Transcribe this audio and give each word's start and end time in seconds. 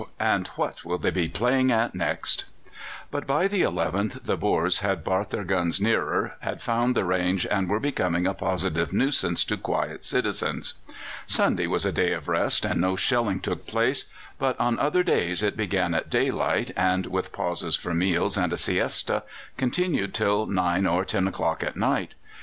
and 0.19 0.47
what 0.57 0.83
will 0.83 0.97
they 0.97 1.11
be 1.11 1.27
playing 1.29 1.71
at 1.71 1.93
next?" 1.93 2.45
But 3.11 3.27
by 3.27 3.47
the 3.47 3.61
11th 3.61 4.23
the 4.23 4.35
Boers 4.35 4.79
had 4.79 5.03
brought 5.03 5.29
their 5.29 5.43
guns 5.43 5.79
nearer, 5.79 6.37
had 6.39 6.59
found 6.59 6.95
the 6.95 7.03
range, 7.05 7.45
and 7.45 7.69
were 7.69 7.79
becoming 7.79 8.25
a 8.25 8.33
positive 8.33 8.91
nuisance 8.91 9.43
to 9.43 9.57
quiet 9.57 10.03
citizens. 10.03 10.73
Sunday 11.27 11.67
was 11.67 11.85
a 11.85 11.91
day 11.91 12.13
of 12.13 12.27
rest 12.27 12.65
and 12.65 12.81
no 12.81 12.95
shelling 12.95 13.41
took 13.41 13.67
place, 13.67 14.11
but 14.39 14.59
on 14.59 14.79
other 14.79 15.03
days 15.03 15.43
it 15.43 15.55
began 15.55 15.93
at 15.93 16.09
daylight, 16.09 16.71
and, 16.75 17.05
with 17.05 17.31
pauses 17.31 17.75
for 17.75 17.93
meals 17.93 18.37
and 18.39 18.51
a 18.51 18.57
siesta, 18.57 19.21
continued 19.55 20.15
till 20.15 20.47
nine 20.47 20.87
or 20.87 21.05
ten 21.05 21.27
o'clock 21.27 21.61
at 21.63 21.77
night. 21.77 22.15